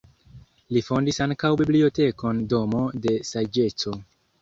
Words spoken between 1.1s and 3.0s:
ankaŭ bibliotekon Domo